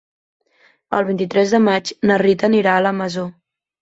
El 0.99 1.05
vint-i-tres 1.09 1.53
de 1.57 1.61
maig 1.67 1.93
na 2.13 2.19
Rita 2.25 2.49
anirà 2.51 2.75
a 2.79 2.85
la 2.87 2.95
Masó. 3.03 3.29